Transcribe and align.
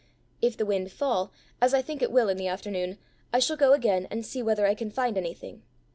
If 0.41 0.57
the 0.57 0.65
wind 0.65 0.91
fall, 0.91 1.31
as 1.61 1.75
I 1.75 1.83
think 1.83 2.01
it 2.01 2.11
will 2.11 2.27
in 2.27 2.37
the 2.37 2.47
afternoon, 2.47 2.97
I 3.31 3.37
shall 3.37 3.55
go 3.55 3.73
again 3.73 4.07
and 4.09 4.25
see 4.25 4.41
whether 4.41 4.65
I 4.65 4.73
can 4.73 4.89
find 4.89 5.15
anything. 5.15 5.61